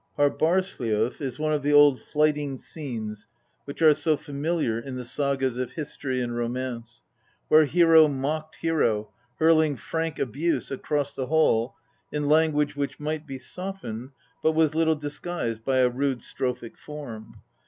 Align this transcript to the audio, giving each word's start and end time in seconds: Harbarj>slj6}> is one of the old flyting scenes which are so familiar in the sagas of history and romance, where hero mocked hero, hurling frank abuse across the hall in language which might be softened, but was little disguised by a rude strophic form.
Harbarj>slj6}> 0.17 1.21
is 1.21 1.37
one 1.37 1.53
of 1.53 1.61
the 1.61 1.71
old 1.71 2.01
flyting 2.01 2.57
scenes 2.57 3.27
which 3.65 3.83
are 3.83 3.93
so 3.93 4.17
familiar 4.17 4.79
in 4.79 4.95
the 4.95 5.05
sagas 5.05 5.59
of 5.59 5.73
history 5.73 6.21
and 6.21 6.35
romance, 6.35 7.03
where 7.49 7.65
hero 7.65 8.07
mocked 8.07 8.55
hero, 8.55 9.11
hurling 9.37 9.75
frank 9.75 10.17
abuse 10.17 10.71
across 10.71 11.13
the 11.13 11.27
hall 11.27 11.75
in 12.11 12.27
language 12.27 12.75
which 12.75 12.99
might 12.99 13.27
be 13.27 13.37
softened, 13.37 14.09
but 14.41 14.53
was 14.53 14.73
little 14.73 14.95
disguised 14.95 15.63
by 15.63 15.77
a 15.77 15.87
rude 15.89 16.21
strophic 16.21 16.77
form. 16.77 17.35